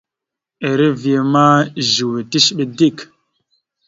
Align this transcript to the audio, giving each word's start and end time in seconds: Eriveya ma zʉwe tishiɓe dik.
Eriveya 0.69 1.21
ma 1.33 1.45
zʉwe 1.91 2.19
tishiɓe 2.31 2.63
dik. 2.77 2.97